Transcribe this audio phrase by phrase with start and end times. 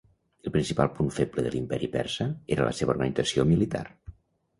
[0.47, 3.83] El principal punt feble de l'imperi Persa era la seva organització militar.